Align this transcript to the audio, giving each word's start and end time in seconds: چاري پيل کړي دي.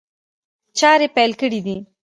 چاري 0.79 1.07
پيل 1.15 1.31
کړي 1.41 1.59
دي. 1.65 1.77